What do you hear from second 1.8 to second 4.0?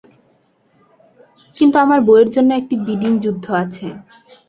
আমার বইয়ের জন্য একটি বিডিং যুদ্ধ আছে।